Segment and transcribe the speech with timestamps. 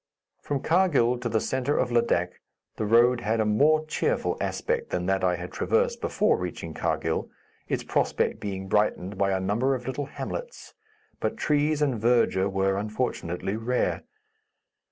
[0.41, 2.41] From Karghil to the centre of Ladak,
[2.77, 7.29] the road had a more cheerful aspect than that I had traversed before reaching Karghil,
[7.67, 10.73] its prospect being brightened by a number of little hamlets,
[11.19, 14.01] but trees and verdure were, unfortunately, rare.